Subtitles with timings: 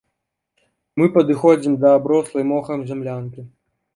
[1.01, 3.41] Мы падыходзім да аброслай мохам зямлянкі.